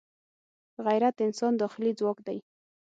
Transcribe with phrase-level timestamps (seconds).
[0.85, 2.37] غیرت د انسان داخلي ځواک دی